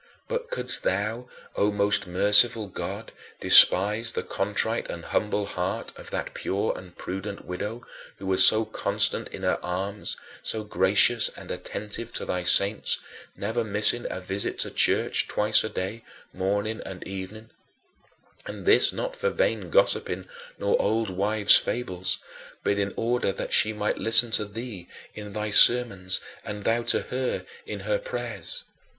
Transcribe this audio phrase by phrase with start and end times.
[0.27, 6.33] But couldst thou, O most merciful God, despise the "contrite and humble heart" of that
[6.33, 7.85] pure and prudent widow,
[8.17, 12.97] who was so constant in her alms, so gracious and attentive to thy saints,
[13.37, 17.51] never missing a visit to church twice a day, morning and evening
[18.47, 20.27] and this not for vain gossiping,
[20.57, 22.17] nor old wives' fables,
[22.63, 27.03] but in order that she might listen to thee in thy sermons, and thou to
[27.03, 28.63] her in her prayers?